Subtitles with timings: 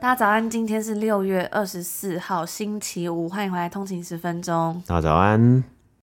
[0.00, 4.80] 大家早安，今天是六月二十四号，星期五，欢迎回来通勤十分钟。
[4.86, 5.64] 大家早安。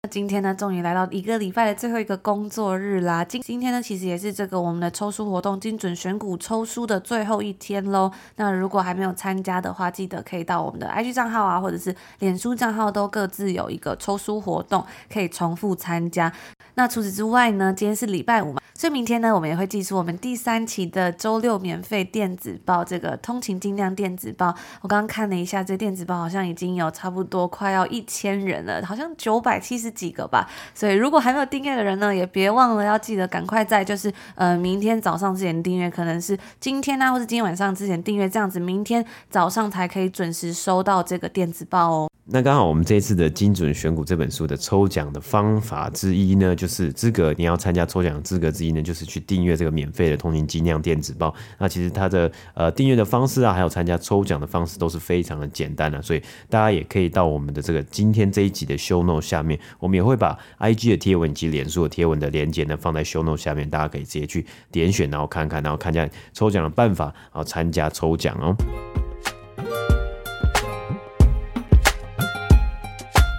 [0.04, 3.24] 那今天呢，终于来到一个礼拜的最后一个工作日啦。
[3.24, 8.12] 今今天呢，其实也是这个我们的抽书活动精准选股抽书的最后一天喽。
[8.36, 16.32] 那如果还没有参加的话，记得可以到我们的 IG 账号啊，或者是脸书账号，都各自有一个抽书活动，可以重复参加。
[16.78, 24.54] 那除此之外呢，今天是礼拜五嘛，所以明天呢，我们也会寄出我们第三期的周六免费电子报，这个通勤精量电子报。
[24.82, 30.48] 我刚刚看了一下，这电子报好像已经有差不多快要一千人了，好像九百七十几个吧。
[30.76, 42.12] 所以如果还没有订阅的人呢，也别忘了要记得赶快在就是呃明天早上之前订阅，可能是今天啊，或是今天晚上之前订阅，这样子明天早上才可以准时收到这个电子报哦。
[42.30, 51.34] 那刚好我们这一次的精准选股这本书的抽奖的方法之一呢，就是资格你要参加抽奖的资格之一呢，就是去订阅这个免费的通勤精酿电子报。
[51.58, 68.54] 那其实它的呃订阅的方式啊，还有参加抽奖的方式都是非常的简单的，所以大家也可以到我们的这个今天这一集的 show note 下面，我们也会把 IG 的贴文以及脸书的贴文的链接呢放在 show note 下面，大家可以直接去点选，然后看看，然后看一下抽奖的办法，然后参加抽奖哦。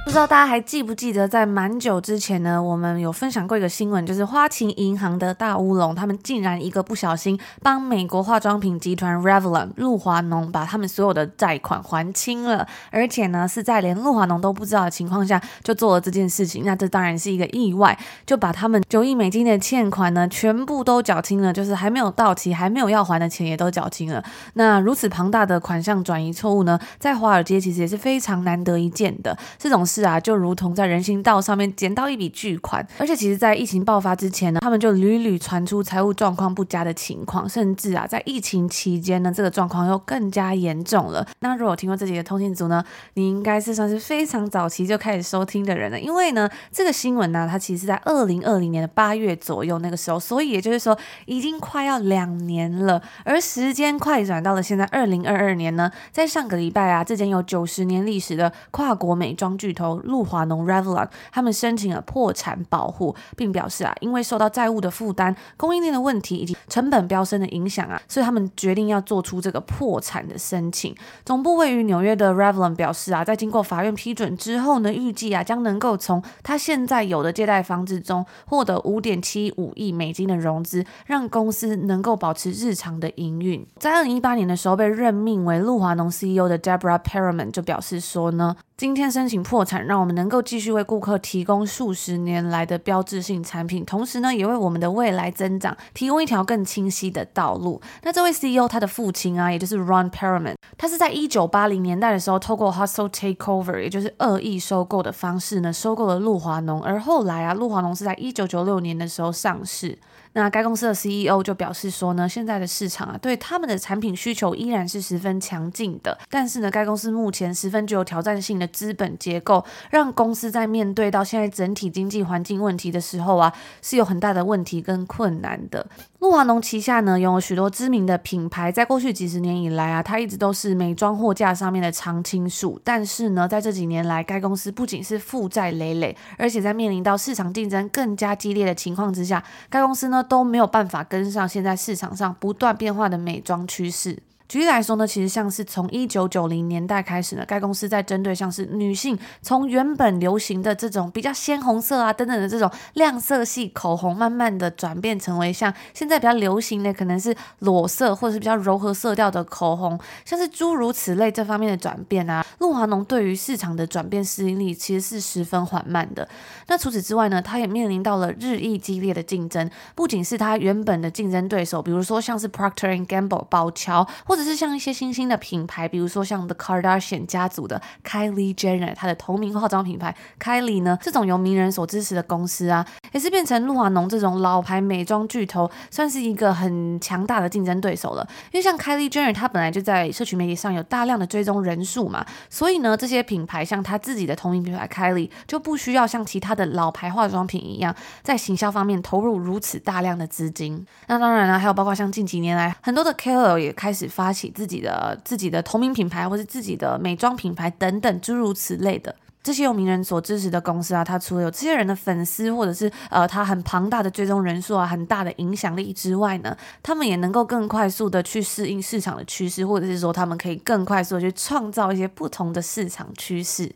[0.08, 24.24] 不知道大家还记不记得，在蛮久之前呢，我们有分享过一个新闻，就是花旗银行的大乌龙，他们竟然一个不小心帮美国化妆品集团 Revlon 露华浓把他们所有的债款还清了，而且呢是在连露华浓都不知道的情况下就做了这件事情，那这当然是一个意外，就把他们九亿美金的欠款呢全部都缴清了，就是还没有到期、还没有要还的钱也都缴清了。
[24.54, 41.26] 那如此庞大的款项转移错误呢，在华尔街其实也是非常难得一见的，这种事是啊，就如同在人行道上面捡到一笔巨款，而且其实，在疫情爆发之前呢，他们就屡屡传出财务状况不佳的情况，甚至啊，在疫情期间呢，这个状况又更加严重了。
[41.40, 53.02] 那如果听过这集的通信组呢，你应该是算是非常早期就开始收听的人了，因为呢，这个新闻呢、它其实在二零二零年的八月左右那个时候，所以也就是说，已经快要两年了。
[53.24, 70.94] 而时间快转到了现在二零二二年呢，在上个礼拜啊，这间有九十年历史的跨国美妆巨头露华浓 Revlon 他们申请了破产保护，并表示啊，因为受到债务的负担、供应链的问题以及成本飙升的影响啊，所以他们决定要做出这个破产的申请。
[71.24, 83.66] 总部位于纽约的 Revlon 表示啊，在经过法院批准之后呢，预计啊将能够从他现在有的借贷方之中获得五点七五亿美金的融资，让公司能够保持日常的营运。
[83.78, 88.56] 在二零一八年的时候，被任命为露华浓 CEO 的 Deborah Perelman 就表示说呢。
[88.78, 97.80] 今天申请破产，让我们能够继续为顾客提供数十年来的标志性产品，同时呢，也为我们的未来增长提供一条更清晰的道路。
[98.02, 109.98] 那这位 CEO 他的父亲啊，也就是 Ron Perelman，他是在一九八零年代的时候，透过 hustle takeover，也就是恶意收购的方式呢，收购了露华浓，而后来啊，露华浓是在一九九六年的时候上市。
[110.34, 116.16] 那该公司的 CEO 就表示说呢，现在的市场啊，对他们的产品需求依然是十分强劲的。
[116.30, 123.52] 但是呢，该公司目前十分具有挑战性的资本结构，让公司在面对到现在整体经济环境问题的时候啊，
[123.82, 125.86] 是有很大的问题跟困难的。
[126.20, 132.80] 露华浓旗下呢，拥有许多知名的品牌，在过去几十年以来啊，它一直都是美妆货架上面的常青树。
[132.82, 144.20] 但是呢，在这几年来，该公司不仅是负债累累，而且在面临到市场竞争更加激烈的情况之下，该公司呢，都没有办法跟上现在市场上不断变化的美妆趋势。
[144.48, 166.26] 举例来说呢，其实像是从一九九零年代开始呢，该公司在针对像是女性，从原本流行的这种比较鲜红色啊等等的这种亮色系口红，慢慢的转变成为像现在比较流行的可能是裸色或者是比较柔和色调的口红，像是诸如此类这方面的转变啊，露华浓对于市场的转变适应力其实是十分缓慢的。
[166.68, 188.26] 那除此之外呢，它也面临到了日益激烈的竞争，不仅是它原本的竞争对手，比如说像是 Procter and Gamble 宝乔或者是像一些新兴的品牌，比如说像 The Kardashian 家族的 Kylie Jenner，她的同名化妆品牌 Kylie 呢，这种由名人所支持的公司啊，也是变成露华浓这种老牌美妆巨头，算是一个很强大的竞争对手了。
[188.52, 200.86] 因为像 Kylie Jenner，她本来就在社群媒体上有大量的追踪人数嘛，所以呢，这些品牌像她自己的同名品牌 Kylie 就不需要像其他的老牌化妆品一样，在行销方面投入如此大量的资金。
[201.06, 223.72] 那当然了，还有包括像近几年来很多的 KOL 也开始发起自己的自己的同名品牌，或是自己的美妆品牌等等诸如此类的这些有名人所支持的公司啊，它除了有这些人的粉丝，或者是呃它很庞大的追踪人数啊，很大的影响力之外呢，他们也能够更快速的去适应市场的趋势，或者是说他们可以更快速的去创造一些不同的市场趋势。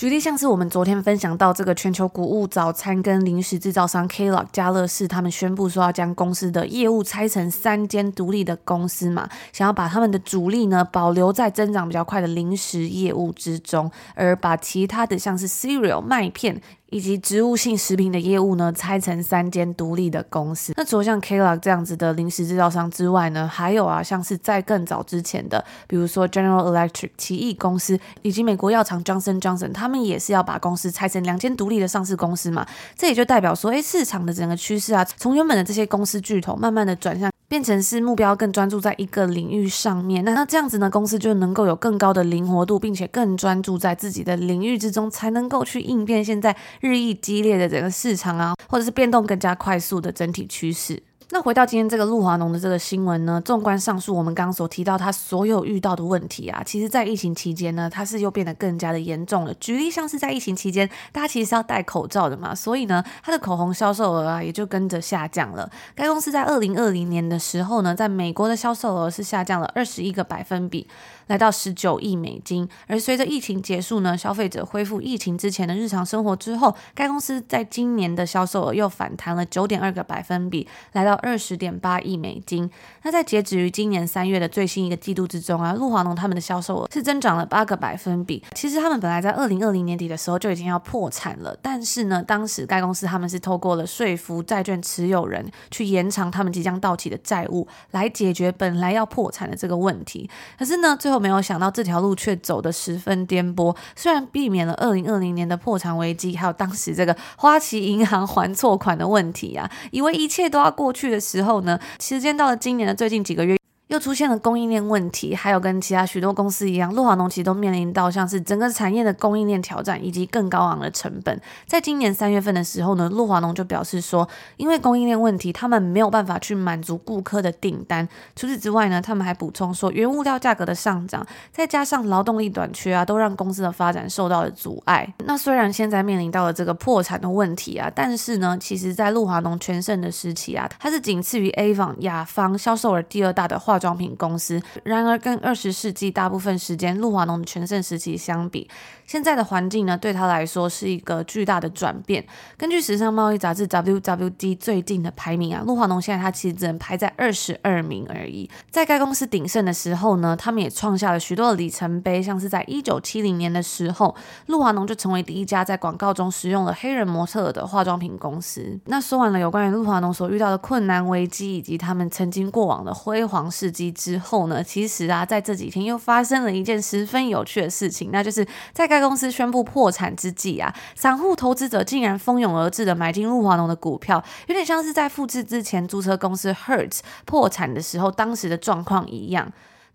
[0.00, 16.62] 举例像是我们昨天分享到这个全球谷物早餐跟零食制造商 Kellogg 家乐氏，他们宣布说要将公司的业务拆成三间独立的公司嘛，想要把他们的主力呢保留在增长比较快的零食业务之中，而把其他的像是 cereal 麦片。
[16.90, 20.72] 以及植物性食品的业务呢，拆成三间独立的公司。
[20.76, 32.66] 那除了像 Kellogg 这样子的零食制造商之外呢，还有啊，像是在更早之前的，比如说 General Electric 奇异公司，以及美国药厂 Johnson Johnson，他们也是要把公司拆成两间独立的上市公司嘛。
[32.96, 37.30] 这也就代表说，哎，市场的整个趋势啊，从原本的这些公司巨头，慢慢的转向。
[37.50, 51.02] 变成是目标更专注在一个领域上面，那那这样子呢，公司就能够有更高的灵活度，并且更专注在自己的领域之中，才能够去应变现在日益激烈的整个市场啊，或者是变动更加快速的整体趋势。
[51.32, 59.54] 那回到今天这个露华浓的这个新闻呢，纵观上述我们刚刚所提到他所有遇到的问题啊，其实在疫情期间呢，它是又变得更加的严重了。
[59.54, 65.70] 举例像是在疫情期间，大家其实是要戴口罩的嘛，所以呢，它的口红销售额啊也就跟着下降了。
[65.94, 70.88] 该公司在二零二零年的时候呢，在美国的销售额是下降了二十一个百分比。
[71.30, 82.68] 来到十九亿美金，而随着疫情结束呢，消费者恢复疫情之前的日常生活之后，该公司在今年的销售额又反弹了九点二个百分比，来到二十点八亿美金。
[83.04, 88.42] 那在截止于今年三月的最新一个季度之中啊，露华浓他们的销售额是增长了八个百分比。
[88.56, 100.28] 其实他们本来在二零二零年底的时候就已经要破产了，但是呢，当时该公司他们是透过了说服债券持有人去延长他们即将到期的债务，来解决本来要破产的这个问题。
[100.58, 101.19] 可是呢，最后。
[101.20, 113.59] 没有想到这条路却走得十分颠簸，虽然避免了二零二零年的破产危机，还有当时这个花旗银行还错款的问题啊，以为一切都要过去的时候呢，时间到了今年的最近几个月。
[113.90, 121.40] 又出现了供应链问题，还有跟其他许多公司一样，露华浓其实都面临到像是整个产业的供应链挑战，以及更高昂的成本。
[121.66, 128.08] 在今年三月份的时候呢，露华浓就表示说，因为供应链问题，他们没有办法去满足顾客的订单。
[128.36, 135.12] 除此之外呢，他们还补充说，原物料价格的上涨，再加上劳动力短缺啊，都让公司的发展受到了阻碍。
[135.24, 148.68] 那虽然现在面临到了这个破产的问题啊，但是呢，其实在露华浓全盛的时期啊，它是仅次于 Avon 雅芳销售额第二大的化妆品公司，然而跟二十世纪大部分时间露华浓的全盛时期相比，
[149.10, 152.24] 现在的环境呢，对他来说是一个巨大的转变。
[152.56, 158.48] 根据时尚贸易杂志 WWD 最近的排名啊，露华浓现在它其实只能排在二十二名而已。
[158.70, 164.14] 在该公司鼎盛的时候呢，他们也创下了许多的里程碑，像是在一九七零年的时候，
[164.46, 168.78] 露华浓就成为第一家在广告中使用了黑人模特的化妆品公司。
[168.84, 189.50] 那说完了有关于露华浓所遇到的困难危机，以及他们曾经过往的辉煌事迹之后呢，其实啊，在这几天又发生了一件十分有趣的事情，那就是在该公司宣布破产之际啊，散户投资者竟然蜂拥而至的买进露华浓的股票，有点像是在复制之前租车公司 Hertz 破产的时候当时的状况一样。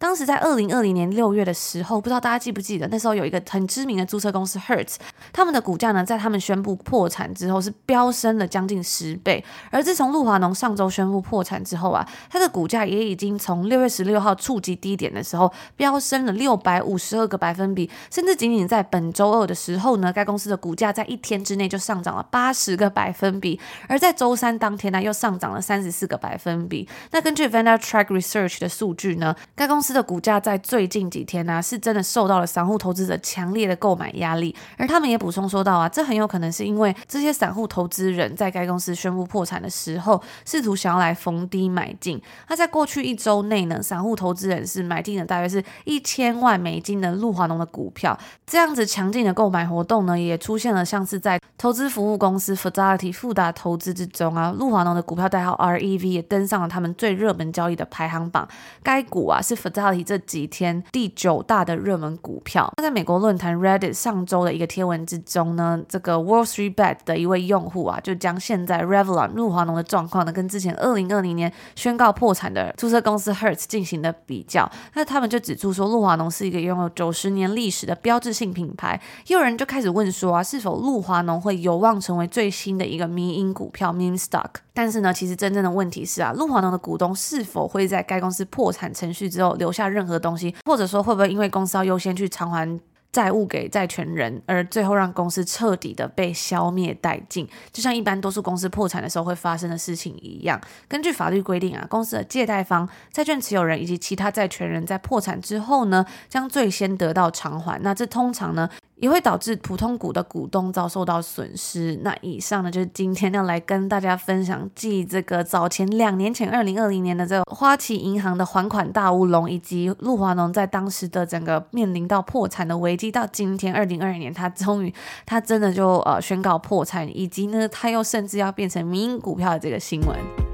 [0.05, 4.97] 当时在二零二零年六月的时候，不知道大家记不记得，那时候有一个很知名的租车公司 Hertz，
[5.33, 9.43] 他们的股价呢，在他们宣布破产之后是飙升了将近十倍。
[9.71, 23.59] 而自从露华浓上周宣布破产之后啊，它的股价也已经从六月十六号触及低点的时候飙升了六百五十二个百分比，甚至仅仅在本周二的时候呢，该公司的股价在一天之内就上涨了八十个百分比，
[23.89, 26.87] 而在周三当天呢，又上涨了三十四个百分比。
[27.09, 42.21] 那根据 VanderTrack Research 的数据呢，该公司的股价在最近几天呢、是真的受到了散户投资者强烈的购买压力，而他们也补充说到啊，这很有可能是因为这些散户投资人在该公司宣布破产的时候，试图想要来逢低买进。
[42.49, 58.47] 那在过去一周内呢，散户投资人是买进了大约是一千万美金的露华浓的股票，这样子强劲的购买活动呢，也出现了像是在投资服务公司 Fidelity 富达投资之中啊，露华浓的股票代号 REV 也登上了他们最热门交易的排行榜。
[58.83, 62.71] 该股啊是 F 到底这几天第九大的热门股票。
[62.77, 74.69] 那在美国论坛 Reddit 上周的一个贴文之中呢，这个 Wall Street Bet 的一位用户啊，就将现在 Revlon 露华浓的状况呢，跟之前二零二零年宣告破产的注册公司 Hertz 进行了比较。
[74.93, 78.99] 那他们就指出说，露华浓是一个拥有九十年历史的标志性品牌。
[79.27, 84.49] 也有人就开始问说啊，是否露华浓会有望成为最新的一个迷因股票 Meme Stock？
[84.73, 92.79] 但是呢，其实真正的问题是啊，露华浓的股东是否会在该公司破产程序之后留下任何东西，或者说会不会因为公司要优先去偿还
[93.11, 100.61] 债务给债权人，而最后让公司彻底的被消灭殆尽，就像一般多数公司破产的时候会发生的事情一样。
[100.87, 107.81] 根据法律规定啊，公司的借贷方、债券持有人以及其他债权人在破产之后呢，将最先得到偿还。
[107.81, 111.99] 那这通常呢，也会导致普通股的股东遭受到损失。
[112.03, 124.93] 那以上呢，就是今天要来跟大家分享，继这个早前两年前二零二零年的这个花旗银行的还款大乌龙，以及露华浓在当时的整个面临到破产的危机，到今天二零二二年，他终于
[125.25, 130.44] 他真的就呃宣告破产，以及呢，他又甚至要变成民营股票的这个新闻。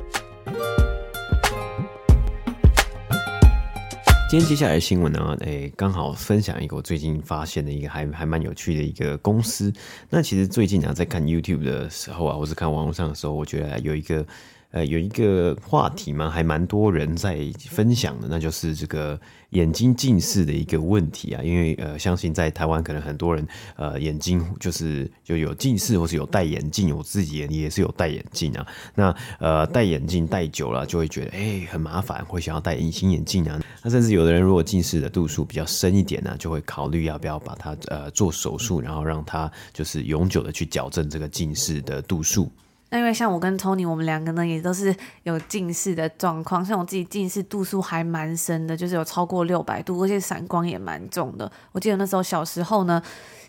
[4.32, 9.74] 今天接下来的新闻呢，诶，刚好分享一个我最近发现的一个还还蛮有趣的一个公司。
[10.10, 14.26] 那其实最近呢，在看 YouTube 的时候啊，或是看网络上的时候，我觉得有一个。
[14.74, 19.20] 呃，有一个话题嘛，还蛮多人在分享的，那就是这个
[19.52, 21.42] 眼睛近视的一个问题啊。
[21.42, 26.96] 因为呃，相信在台湾可能很多人呃眼睛就是就有近视，或是有戴眼镜。
[26.96, 28.68] 我自己也也是有戴眼镜啊。
[28.94, 33.62] 那呃，戴眼镜戴久了就会觉得哎很麻烦，会想要戴隐形眼镜啊。
[33.84, 42.52] 那甚至有的人如果近视的度数比较深一点呢，就会考虑要不要把它呃做手术，然后让它就是永久的去矫正这个近视的度数。
[42.92, 46.64] 那因为像我跟 Tony，我们两个呢也都是有近视的状况。
[46.64, 51.52] 像我自己近视度数还蛮深的，就是有超过六百度，而且散光也蛮重的。
[51.72, 53.02] 我记得那时候小时候呢。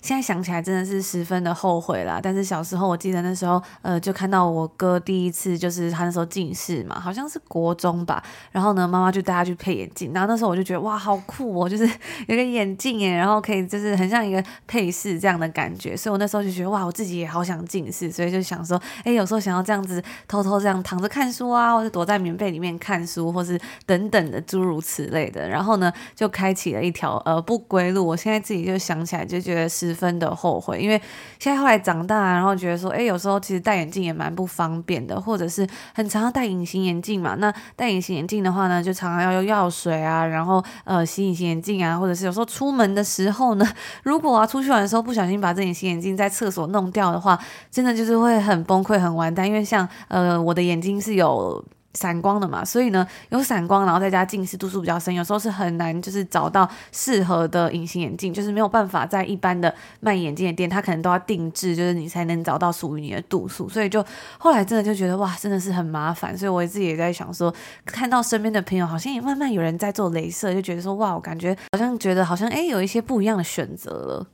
[0.03, 2.21] 现在想起来真的是十分的后悔啦。
[2.21, 8.21] 但是小时候我记得那时候，呃，就看到我哥第一次就是他那时候近视嘛，好像是国中吧。
[8.51, 10.13] 然后呢，妈妈就带他去配眼镜。
[10.13, 11.87] 然后那时候我就觉得哇，好酷哦，就是
[12.27, 15.97] 有个眼镜耶，然后可以就是很像一个配饰这样的感觉。
[15.97, 23.57] 所以我那时候就觉得哇，我自己也好想近视，所以就想说，哎，有时候想要这样子偷偷这样躺着看书啊，或者躲在棉被里面看书，或是
[23.87, 25.49] 等等的诸如此类的。
[25.49, 28.05] 然后呢，就开启了一条呃不归路。
[28.05, 29.92] 我现在自己就想起来就觉得是。
[29.93, 31.01] 十分的后悔，因为
[31.39, 37.35] 现在后来长大，然后觉得说，哎，有时候其实戴眼镜也蛮不方便的，或者是很常要戴隐形眼镜嘛。
[37.35, 43.69] 那戴隐形眼镜的话呢，就常常要用药水啊，然后呃洗隐形眼镜啊，或者是有时候出门的时候呢，
[44.03, 47.39] 如果啊出去玩的时候不小心把这隐形眼镜在厕所弄掉的话，
[47.71, 49.47] 真的就是会很崩溃、很完蛋。
[49.47, 51.65] 因为像呃我的眼睛是有。
[51.95, 64.05] 散光的嘛，所以呢，有散光，然后再加近视度数比较深，有时候是很难就是找到适合的隐形眼镜，就是没有办法在一般的卖眼镜的店，它可能都要定制，就是你才能找到属于你的度数，所以就
[64.39, 67.53] 后来真的就觉得哇，真的是很麻烦，所以我自己也在想说，
[67.85, 74.27] 看到身边的朋友好像也慢慢有人在做镭射，就觉得说哇，我感觉好像觉得好像诶，有一些不一样的选择了。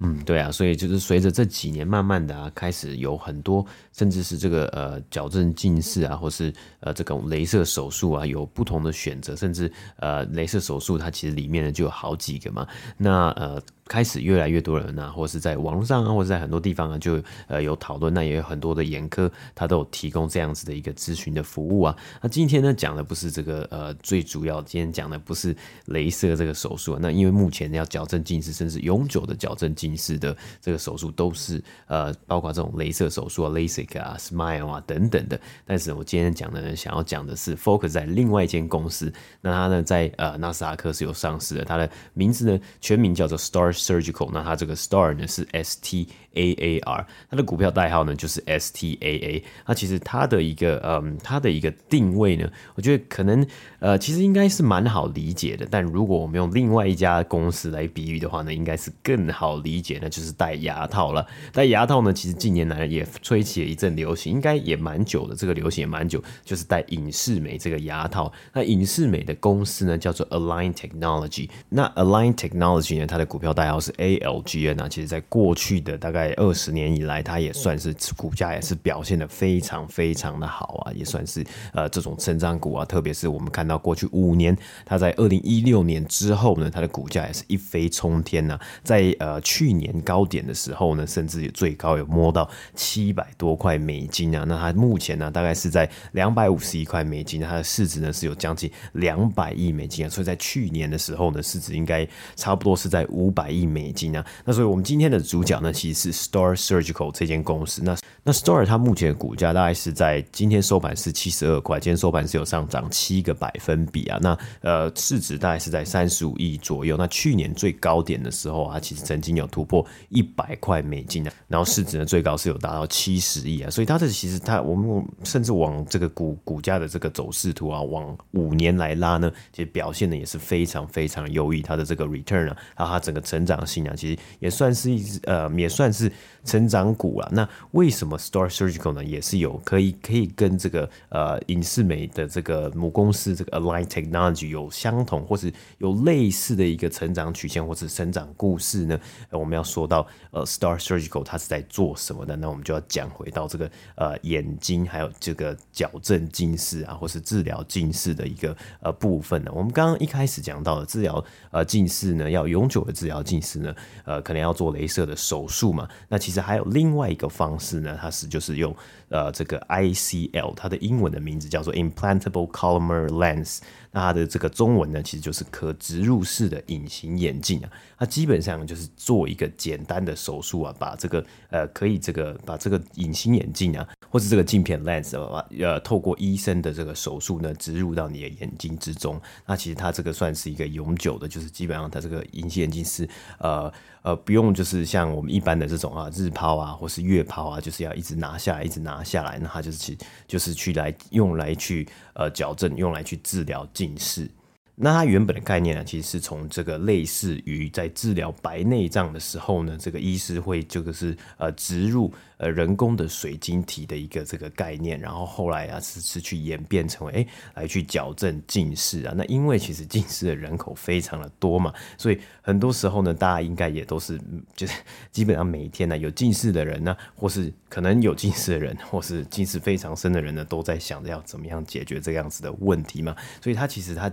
[0.00, 13.62] 嗯，对啊，所以就是随着这几年慢慢的啊，开始有很多，甚至是这个呃矫正近视啊，或是呃这种镭射手术啊，有不同的选择，甚至呃镭射手术它其实里面呢就有好几个嘛，那呃。
[13.86, 18.12] 开始越来越多人啊，或是在网络上啊，或者在很多地方啊，就呃有讨论。
[18.14, 21.94] 那也有很多的眼科，他都有提供这样子的一个咨询的服务啊。
[22.22, 25.54] 那今天呢，讲的不是这个呃最主要，今天讲的不是
[25.88, 26.98] 镭射这个手术啊。
[27.02, 35.38] 那因为目前要矫正近视，甚至永久的矫正近视的这个手术，都是呃包括这种镭射手术啊、LASIK 啊、SMILE 啊等等的。
[35.66, 39.12] 但是我今天讲的呢，想要讲的是 focus 在另外一间公司。
[39.42, 43.73] 那它呢在呃纳斯达克是有上市的，它的名字呢全名叫做 Star。
[43.74, 49.44] Surgical，那它这个 Star 呢是 S T A A R，它的股票代号呢就是 S T A A。
[49.66, 53.46] 那其实它的一个嗯，它的一个定位呢，我觉得可能
[53.78, 55.66] 呃，其实应该是蛮好理解的。
[55.70, 61.26] 但如果我们用另外一家公司来比喻的话呢，应该是更好理解，那就是戴牙套了。
[61.52, 65.34] 戴牙套呢，其实近年来也吹起了一阵流行，应该也蛮久的。
[65.34, 68.32] 这个流行也蛮久，就是戴隐适美这个牙套。
[68.52, 71.48] 那隐适美的公司呢叫做 Align Technology。
[71.68, 81.42] 那 Align Technology 呢，它的股票代代号是 ALGN 啊，其实在过去的大概二十年以来，它也算是股价也是表现的非常非常的好啊，也算是
[81.72, 84.54] 呃这种成长股啊，特别是我们看到过去五年，
[84.84, 102.06] 它在二零一六年之后呢，它的股价也是一飞冲天呐、在呃去年高点的时候呢，甚至也最高有摸到七百多块美金啊，那它目前呢大概是在两百五十一块美金，它的市值呢是有将近两百亿美金啊，所以在去年的时候呢，市值应该
[102.36, 104.24] 差不多是在五百亿美金啊。
[104.44, 107.82] 那所以我们今天的主角呢，其实是 Star Surgical 这间公司。
[107.82, 114.18] 那那 Star 它目前的股价大概是在今天收盘是七十二块，今天收盘是有上涨七个百分比啊。
[114.20, 116.96] 那呃市值大概是在三十五亿左右。
[116.96, 123.70] 那去年最高点的时候啊，其实曾经有突破一百块美金啊，然后市值呢最高是有达到七十亿啊。
[123.70, 131.60] 所以它的其实它我们甚至往这个股股价的这个走势图啊，往五年来拉呢，其实表现的也是非常非常优异。
[131.60, 136.10] 它的这个 return 啊，它整个成成长性啊，其实也算是一只呃也算是
[136.44, 137.28] 成长股啊。
[137.32, 148.98] 那为什么 Star Surgical 呢，也是有可以可以跟这个呃隐视美的这个母公司这个 Align Technology 有相同或是有类似的一个成长曲线或是成长故事呢？
[149.30, 152.34] 我们要说到呃 Star Surgical 它是在做什么的？
[152.36, 159.50] 那我们就要讲回到这个呃眼睛还有这个矫正近视啊，或是治疗近视的一个呃部分呢。
[159.54, 163.74] 我们刚刚一开始讲到的治疗呃近视呢，要永久的治疗近意思呢，
[164.04, 165.88] 呃可能要做镭射的手术嘛。
[166.08, 168.74] 那其实还有另外一个方式呢，它是就是用
[169.14, 173.60] 呃这个 ICL，它的英文的名字叫做 Implantable Collamer Lens。
[173.92, 177.70] 那它的这个中文呢，其实就是可植入式的隐形眼镜啊。
[177.96, 189.20] 它基本上就是做一个简单的手术啊，把这个呃可以这个把这个隐形眼镜啊，或是这个镜片 lens 啊，呃透过医生的这个手术呢，植入到你的眼睛之中。
[189.46, 193.72] 那其实它这个算是一个永久的，就是基本上它这个隐形眼镜是呃
[194.04, 204.30] 呃不用就是像我们一般的这种啊日抛啊或是月抛啊，就是要一直拿下来一直拿下来，那它就是去就是去来用来去呃矫正，用来去治疗近视。
[204.76, 212.12] 那它原本的概念呢，其实是从这个类似于在治疗白内障的时候呢，这个医师会这个是呃植入。
[212.36, 217.26] 呃，人工的水晶体的一个这个概念，然后后来啊是是去演变成为哎、
[217.62, 219.14] 来去矫正近视啊。
[219.16, 224.20] 那因为其实近视的人口非常的多嘛，所以很多时候呢，大家应该也都是
[224.56, 224.74] 就是
[225.12, 233.14] 基本上每一天呢有近视的人呢，或是可能有近视的人， 或是近视非常深的人呢，都在想着要怎么样解决这样子的问题嘛。
[233.40, 234.10] 所以它其实它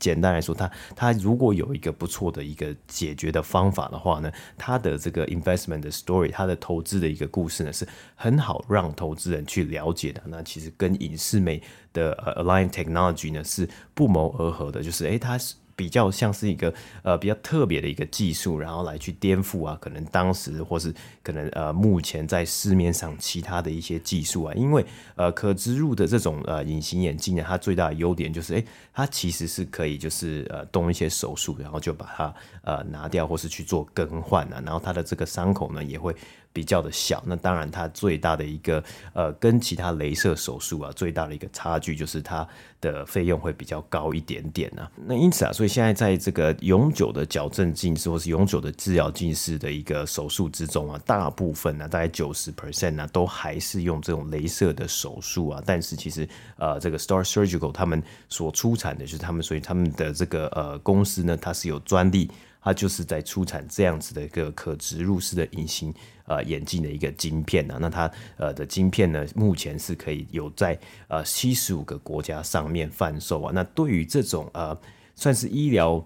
[0.00, 7.61] 简单来说，它它如果有一个不错的一个解决的方法的话呢，它的这个 investment 的 story，它的投资的一个故事。
[7.62, 10.22] 是呢，是很好让投资人去了解的。
[10.26, 15.54] 那其实跟影视美的呃 Align Technology 呢是不谋而合的，就是诶，它是。
[15.74, 16.72] 比较像是一个
[17.02, 24.84] 呃比较特别的一个技术，然后来去颠覆啊，可能当时或是可能呃目前在市面上其他的一些技术啊，因为
[25.16, 36.14] 呃可植入的这种呃隐形眼镜呢，它最大的优点就是诶，它其实是可以就是呃动一些手术，然后就把它呃拿掉或是去做更换啊，然后它的这个伤口呢也会
[36.52, 37.22] 比较的小。
[37.26, 42.46] 那当然它最大的一个呃跟其他雷射手术啊最大的一个差距就是它
[42.80, 44.90] 的费用会比较高一点点呢、啊。
[45.06, 55.62] 那因此啊，所以现在在这个永久的矫正近视或是永久的治疗近视的一个手术之中啊，大部分呢、啊，大概九十 percent 呢，都还是用这种雷射的手术啊。
[55.64, 62.30] 但是其实呃，这个 Star Surgical 他们所出产的就是他们，所以他们的这个呃公司呢，它是有专利。
[62.62, 65.92] 它就是在出产这样子的一个可植入式的隐形
[66.26, 73.50] 呃眼镜的一个晶片呢、啊，那它呃的晶片呢，目前是可以有在呃七十五个国家上面贩售啊。
[73.52, 74.78] 那对于这种呃
[75.16, 76.02] 算是医疗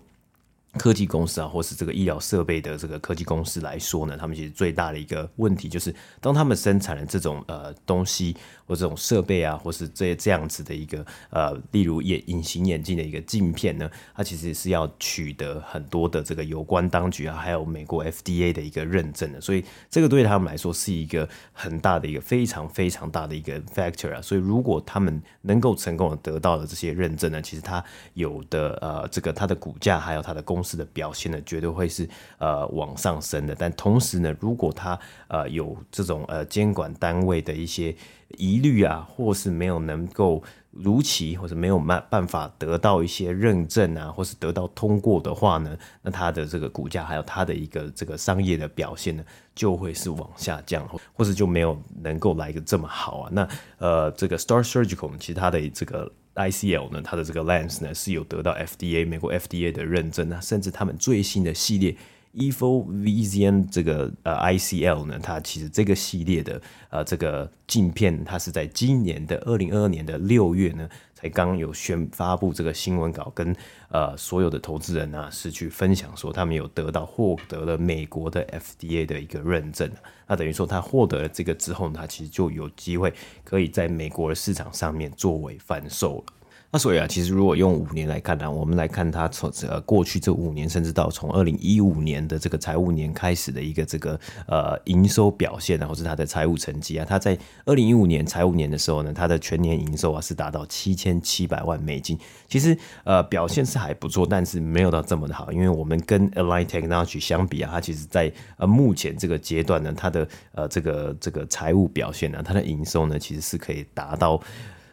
[0.79, 8.37] 科技公司啊，或是这个医疗设备的这个科技公司来说呢，他们其实最大的一个问题就是，当他们生产的这种呃东西。
[8.69, 24.21] 或这种设备啊，或是这这样子的一个呃，例如眼隐形眼镜的一个镜片呢，它其实是要取得很多的这个有关当局啊，还有美国 FDA 的一个认证的，所以这个对他们来说是一个很大的一个非常非常大的一个 factor 啊。
[24.21, 27.81] 所以如果他们能够成功的得到了这些认证呢，其实它
[28.15, 33.55] 有的呃这个它的股价还有它的公的表现呢，绝对会是呃往上升的。
[33.55, 34.98] 但同时呢，如果它
[35.29, 37.94] 呃有这种呃监管单位的一些
[38.38, 40.42] 疑虑啊，或是没有能够
[40.79, 53.31] 如期，或者没有办办法得到一些认证啊，或是得到通过的话呢，那它的这个股价还有它的一个这个商业的表现呢，就会是往下降，或者就没有能够来个这么好啊。
[53.33, 61.97] 那呃，这个 Star Surgical 其实它的这个 ICL 呢，它的这个 lens 呢是有得到 FDA 美国 FDA 的认证啊，甚至他们最新的系列。
[62.37, 73.57] EvoVision 这个呃 ICL 呢，它其实这个系列的呃这个镜片，它是在今年的二零二二年的六月呢，才刚有宣发布这个新闻稿，跟
[73.88, 79.90] 呃所有的投资人啊是去分享说，他们有得到获得了美国的 FDA 的一个认证。
[80.27, 83.12] 那等于说他获得了这个之后呢，他其实就有机会
[83.44, 86.36] 可以在美国的市场上面作为贩售了。
[86.72, 102.18] 那所以啊，其实如果用五年来看呢、啊，我们来看它从呃过去这五年，甚至到从二零一五年的这个财务年开始的一个这个呃营收表现啊，或是它的财务成绩啊，它在二零一五年财务年的时候呢，它的全年营收啊是达到七千七百万美金。
[102.48, 114.38] 其实呃表现是还不错，但是没有到这么的好，因为我们跟 Align Technology 相比啊，它其实在呃目前这个阶段呢，它的呃这个这个财务表现呢，它的营收呢其实是可以达到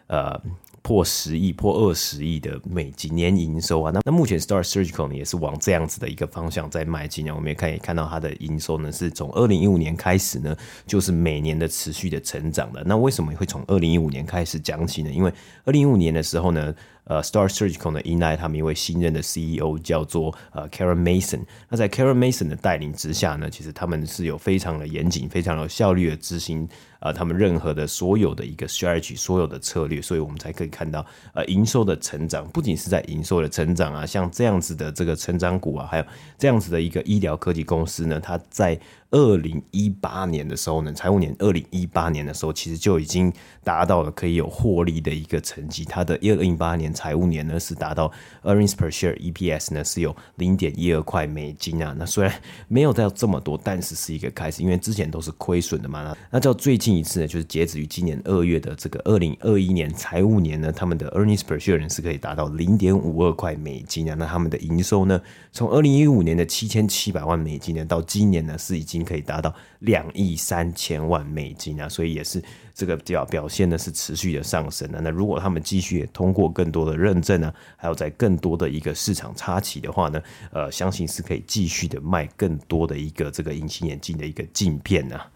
[0.07, 0.39] 呃。
[0.83, 7.33] 破十亿、破二十亿的美金年营收啊，那那目前 Star Surgical 呢也是往这样子的一个方向在迈进啊。
[7.33, 12.83] 我们也可以看到它的营收呢是从二零一五年开始呢，就是每年的持续的成长的。
[12.85, 15.09] 那为什么会从二零一五年开始讲起呢？
[15.09, 16.75] 因为二零一五年的时候呢。
[17.05, 21.41] 呃，Star Surgical 呢，迎来他们一位新任的 CEO，叫做呃 Karen Mason。
[21.69, 26.67] 那在 Karen Mason 的带领之下呢，其实他们是有非常的严谨、非常有效率的执行
[26.99, 36.05] 呃他们任何的所有的一个 strategy、所有的策略，所以我们才可以看到呃营收的成长，不仅是在营收的成长啊，像这样子的这个成长股啊，还有
[36.37, 38.79] 这样子的一个医疗科技公司呢，它在
[39.13, 43.31] 二零一八年的时候呢，财务年二零一八年的时候，其实就已经
[43.63, 45.85] 达到了可以有获利的一个成绩。
[45.85, 51.95] 它的二零一八年财务年呢是达到 earnings per share EPS 呢是有零点一二块美金啊。
[51.95, 52.33] 那虽然
[52.67, 56.01] 没有到这么多，但是是一个开始，因为之前都是亏损的嘛。
[56.03, 64.15] 那那到最近一次呢，就是截止于今年二月的这个二零二一年财务年呢，他们的 earnings per share 呢是可以达到零点五二块美金啊。
[64.17, 65.21] 那他们的营收呢，
[65.51, 72.41] 从二零一五年的七千七百万美金呢，到今年呢是已经可以达到两亿三千万美金啊，所以也是
[72.73, 75.01] 这个表表现呢是持续的上升的。
[75.01, 85.29] 那如果他们继续通过更多的认证呢，还有在更多的一个市场插旗的话呢，呃，相信是可以继续的卖更多的一个这个隐形眼镜的一个镜片啊。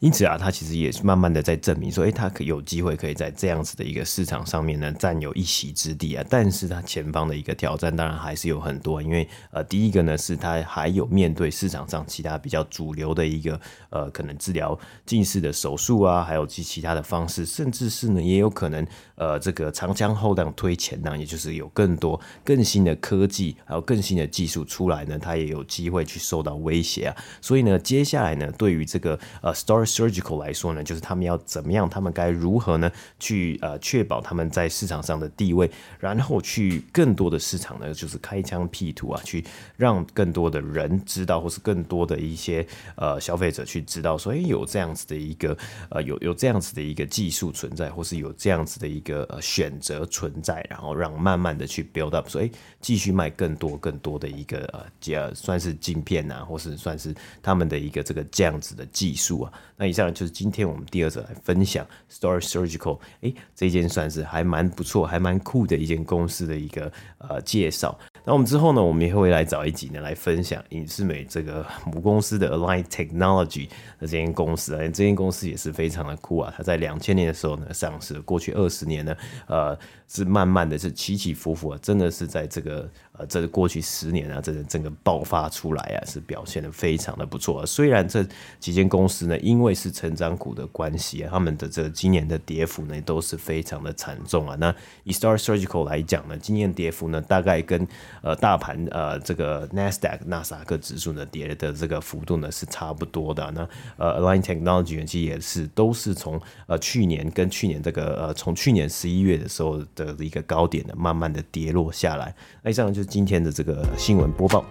[0.00, 6.24] 因此啊，他其实也是慢慢的在证明说，诶，他可有机会可以在这样子的一个市场上面呢，占有一席之地啊。
[6.28, 27.16] 但是他前方的一个挑战当然还是有很多，因为呃，第一个呢是他还有面对市场上其他比较主流的一个呃，可能治疗近视的手术啊，还有其其他的方式，甚至是呢也有可能呃，这个长江后浪推前浪，也就是有更多更新的科技还有更新的技术出来呢，他也有机会去受到威胁啊。
[27.40, 32.90] 所以呢，接下来呢，对于这个呃，Star Surgical 来说呢，就是他们要怎么样，他们该如何呢？
[33.18, 39.44] 去呃确保他们在市场上的地位，然后去更多的市场呢，就是开疆辟土啊，去
[39.76, 45.56] 让更多的人知道，或是更多的一些呃消费者去知道说，诶，有这样子的一个
[45.90, 59.52] 呃有有这样子的一个技术存在，或是有这样子的一个呃选择存在，然后让慢慢的去 build up，所以继续卖更多更多的一个呃算是镜片啊，或是算是他们的一个这个这样子的技术啊。
[59.76, 67.98] 那以上就是今天我们第二者来分享 Star Surgical，哎，这间算是还蛮不错、还蛮酷的一间公司的一个呃介绍。
[68.24, 73.66] 那我们之后呢，我们也会来找一集呢来分享隐适美这个母公司的 Align Technology
[73.98, 76.54] 的这间公司啊，这间公司也是非常的酷啊。
[76.56, 79.16] 它在两千年的时候呢上市，过去二十年呢，
[79.48, 82.88] 呃，是慢慢的是起起伏伏啊，真的是在这个。
[83.28, 87.66] 这过去十年啊，这整个爆发出来啊，是表现的非常的不错啊。
[87.66, 88.26] 虽然这
[88.58, 94.56] 几间公司呢，因为是成长股的关系啊，他们的这今年的跌幅呢，都是非常的惨重啊。
[94.58, 97.86] 那以 Star Surgical 来讲呢，今年跌幅呢，大概跟
[98.22, 103.48] 呃大盘呃这个 Nasdaq 纳斯达克指数呢跌的这个幅度呢是差不多的。
[103.52, 112.34] 那呃 Align Technology 其实也是都是从呃去年跟去年这个呃从去年十一月的时候的一个高点呢，慢慢的跌落下来。
[112.62, 113.11] 那这样就。
[113.12, 114.64] 今天的这个新闻播报。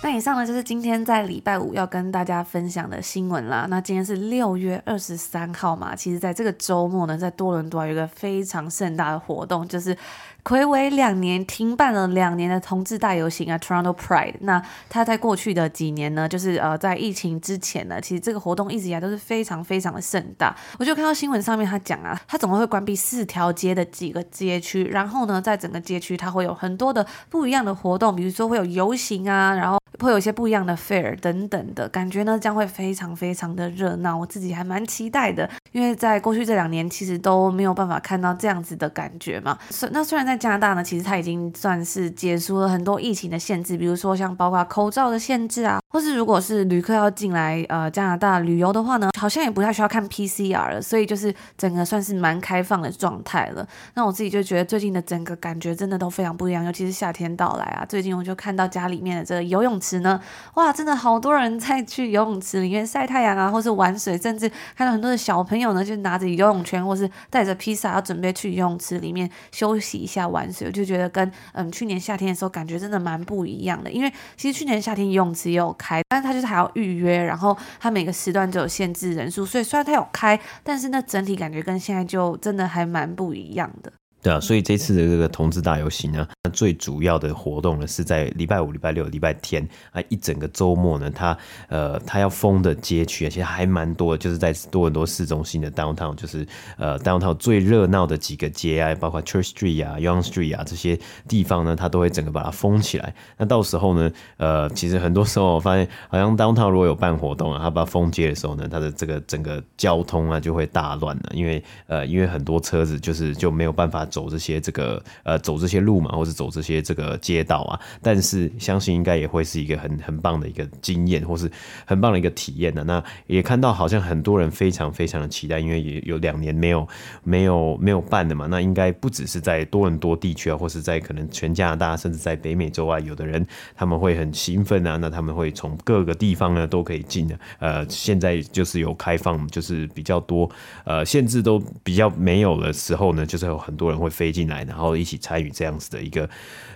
[0.00, 3.66] 那以上呢，就是今天在礼拜五要跟大家分享的新闻啦。
[3.68, 9.96] 那今天是六月二十三号嘛，其实在这个周末呢，在多伦多有一个非常盛大的活动，就是。
[10.42, 14.34] 魁违两年停办了两年的同志大游行啊，Toronto Pride。
[14.40, 20.54] 那他在过去的几年呢，就是呃在疫情之前呢，其实这个活动一直以来都是非常非常的盛大。
[20.78, 34.16] 我就看到新闻上面他讲啊，他总共会关闭四条街的几个街区，然后呢，在整个街区他会有很多的不一样的活动，比如说会有游行啊，然后会有一些不一样的 fair 等等的感觉呢，将会非常非常的热闹。
[34.16, 39.56] 我自己还蛮期待的，因为在过去这两年其实都没有办法看到这样子的感觉嘛。
[39.92, 53.66] 那虽然在在加拿大呢，其实它已经算是解除了很多疫情的限制，比如说像包括口罩的限制啊，或是如果是旅客要进来呃加拿大旅游的话呢，好像也不太需要看 PCR 了，所以就是整个算是蛮开放的状态了。
[53.94, 60.18] 那我自己就觉得最近的整个感觉真的都非常不一样，尤其是夏天到来啊，最近我就看到家里面的这个游泳池呢，
[60.54, 70.66] 哇，真的好多人在去游泳池里面晒太阳啊，或是玩水，甚至看到很多的小朋友呢，就拿着游泳圈或是带着披萨，要准备去游泳池里面休息一下玩水。
[70.66, 83.92] 我就觉得跟嗯去年夏天的时候感觉真的蛮不一样的，因为其实去年夏天游泳池也有开，但是他就是还要预约，然后他每个时段就有限制人数，所以虽然他有开，但是那整体感觉跟现在就真的还蛮不一样的。
[84.22, 91.36] 对啊，所以这次的这个同志大游行呢，那最主要的活动呢是在礼拜五、礼拜六、礼拜天啊，一整个周末呢，它
[91.68, 96.46] 呃，它要封的街区啊，其实还蛮多的，就是在多伦多市中心的 downtown，就是
[96.78, 103.12] 呃 downtown 最热闹的几个街啊，包括 Church Street 啊、Yonge Street 啊这些地方呢，它都会整个把它封起来。
[103.36, 114.06] 那到时候呢，呃，其实很多时候我发现，好像 downtown 如果有办活动啊，它把它封街的时候呢，它的这个整个交通啊就会大乱了，因为呃，因为很多车子就是就没有办法。
[114.12, 121.50] 走这些这个呃走这些路嘛，或者走这些这个街道啊，但是相信应该也会是一个很很棒的一个经验，或是
[121.86, 122.84] 很棒的一个体验的。
[122.84, 126.86] 那也看到好像很多人非常非常的期待，因为也有两年没有
[127.24, 128.46] 没有没有办的嘛。
[128.46, 133.44] 那应该不只是在多伦多地区啊，或是在可能全加拿大，甚至在北美洲啊，有的人
[133.74, 134.98] 他们会很兴奋啊。
[134.98, 137.38] 那他们会从各个地方呢都可以进的。
[137.58, 140.50] 呃，现在就是有开放，就是比较多
[140.84, 144.01] 呃限制都比较没有的时候呢，就是有很多人。
[144.02, 146.28] 会飞进来，然后一起参与这样子的一个，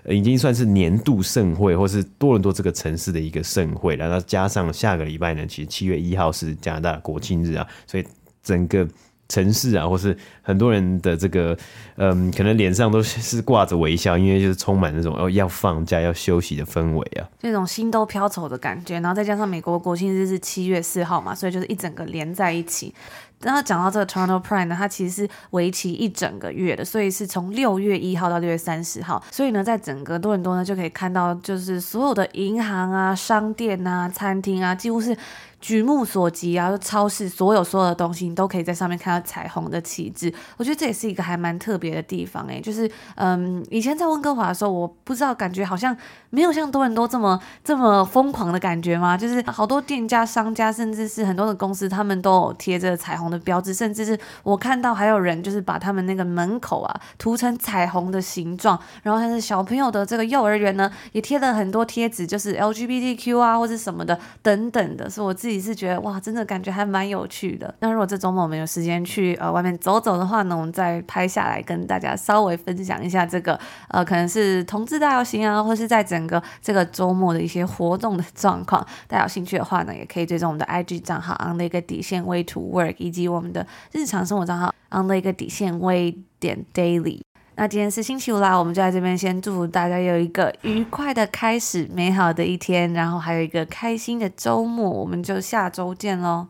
[0.09, 3.97] 已经算是年度盛会，或是多伦多这个城市的一个盛会。
[3.97, 8.07] 然后加上下个礼拜呢，其实七月一号是加拿大国庆日啊，所以
[8.43, 8.87] 整个
[9.29, 11.59] 城市啊，或是很多人的这个，
[11.97, 19.01] 嗯，可能脸上都是挂着微笑，因为就是充满那种哦要放假要休息的氛围啊，这种心都飘走的感觉。
[19.01, 22.95] 然后再加上美国国庆日是七月四号嘛，所以就是一整个连在一起。
[23.43, 29.23] 然后讲到这个 Toronto Pride 呢，它其实是为期一整个月的，所以是从六月一号到六月三十号。
[29.31, 35.17] 所以呢，在整个多伦多呢，就可以看到，就是所有的银行啊、商店啊、餐厅啊，几乎是。
[35.59, 40.33] 举目所及啊，就超市所有所有的东西，你都可以在上面看到彩虹的旗帜。
[40.59, 45.97] 我觉得这也是一个还蛮特别的地方诶，就是嗯，以前在温哥华的时候，我不知道感觉好像
[46.31, 49.17] 没有像多伦多这么这么疯狂的感觉吗？
[49.17, 58.77] 就是好多店家、商家，甚至是很多的公司，他们都贴着彩虹的标志，甚至是我看到还有人就是把他们那个门口啊涂成彩虹的形状。
[59.05, 65.37] 然后像是小朋友的这个幼儿园呢，也贴了很多贴纸，就是 LGBTQ 啊或者什么的等等的，是我。
[65.37, 67.73] 自己是觉得哇，真的感觉还蛮有趣的。
[67.81, 78.83] 那如果这周末我们有时间去呃外面走走的话呢，我们再拍下来跟大家稍微分享一下这个呃可能是同志大游行啊，或是在整个这个周末的一些活动的状况。
[79.07, 87.21] 大家有兴趣的话呢，也可以追踪我们的 IG 账号 on 的一个底线 way to work，以及我们的日常生活账号 on 的一个底线 way 点 daily。
[87.59, 96.49] 那今天是星期五啦，我们就在这边先祝福大家有一个愉快的开始，美好的一天，然后还有一个开心的周末，我们就下周见喽，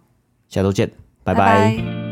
[0.49, 0.91] 下周见，
[1.23, 1.77] 拜拜。
[1.77, 2.06] 拜拜。